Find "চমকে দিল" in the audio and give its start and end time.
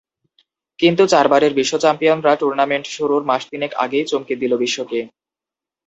4.07-4.53